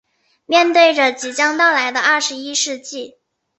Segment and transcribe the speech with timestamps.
[0.47, 3.19] 面对着即将到来的二十一世纪